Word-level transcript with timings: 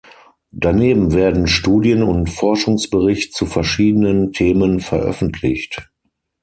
Daneben 0.51 1.13
werden 1.13 1.45
Studien 1.45 2.01
und 2.01 2.27
Forschungsbericht 2.31 3.35
zu 3.35 3.45
verschiedenen 3.45 4.33
Themen 4.33 4.79
veröffentlicht. 4.79 5.91